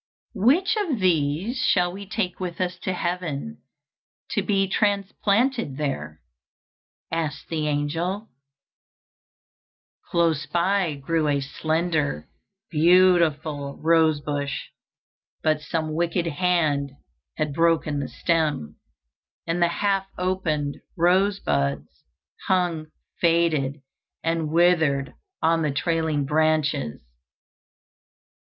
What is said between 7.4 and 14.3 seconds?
the angel. Close by grew a slender, beautiful, rose